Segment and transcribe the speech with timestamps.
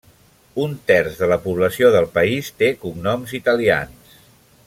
[0.61, 4.19] Un terç de la població del país té cognoms italians.